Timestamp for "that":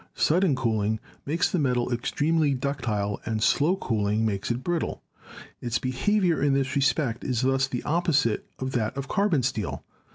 8.71-8.97